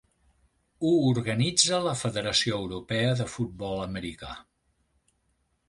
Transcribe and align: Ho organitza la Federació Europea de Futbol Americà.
Ho 0.87 0.93
organitza 1.09 1.81
la 1.89 1.93
Federació 1.99 2.55
Europea 2.63 3.13
de 3.21 3.29
Futbol 3.37 3.85
Americà. 3.87 4.33